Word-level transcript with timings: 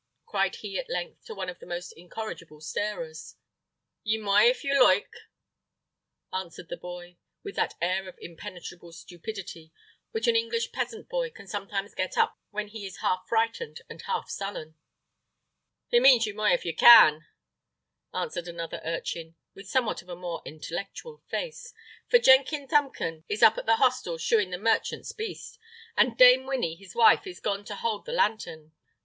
cried 0.25 0.55
he 0.55 0.79
at 0.79 0.89
length 0.89 1.23
to 1.25 1.35
one 1.35 1.47
of 1.47 1.59
the 1.59 1.65
most 1.67 1.91
incorrigible 1.91 2.59
starers. 2.59 3.35
"Ye 4.01 4.17
moy, 4.17 4.45
if 4.49 4.63
ye 4.63 4.73
loyke," 4.73 5.13
answered 6.33 6.69
the 6.69 6.75
boy, 6.77 7.17
with 7.43 7.55
that 7.57 7.75
air 7.79 8.07
of 8.09 8.17
impenetrable 8.19 8.91
stupidity 8.93 9.71
which 10.09 10.25
an 10.25 10.35
English 10.35 10.71
peasant 10.71 11.07
boy 11.07 11.29
can 11.29 11.45
sometimes 11.45 11.93
get 11.93 12.17
up 12.17 12.39
when 12.49 12.69
he 12.69 12.87
is 12.87 13.01
half 13.01 13.27
frightened 13.29 13.81
and 13.91 14.01
half 14.01 14.27
sullen. 14.27 14.75
"He 15.89 15.99
means 15.99 16.25
ye 16.25 16.33
moy 16.33 16.49
if 16.53 16.65
ye 16.65 16.73
can," 16.73 17.27
answered 18.11 18.47
another 18.47 18.81
urchin, 18.83 19.35
with 19.53 19.69
somewhat 19.69 20.01
of 20.01 20.09
a 20.09 20.15
more 20.15 20.41
intellectual 20.45 21.21
face: 21.29 21.75
"for 22.09 22.17
Jenkin 22.17 22.67
Thumpum 22.67 23.23
is 23.29 23.43
up 23.43 23.59
at 23.59 23.67
the 23.67 23.75
hostel 23.75 24.17
shoeing 24.17 24.49
the 24.49 24.57
merchant's 24.57 25.11
beast, 25.11 25.59
and 25.95 26.17
Dame 26.17 26.47
Winny, 26.47 26.73
his 26.75 26.95
wife, 26.95 27.27
is 27.27 27.39
gone 27.39 27.63
to 27.65 27.75
hold 27.75 28.07
the 28.07 28.11
lantern. 28.11 28.31
He! 28.39 28.63
he! 28.63 28.69
he!" 28.69 28.69
"Ha! 28.69 28.79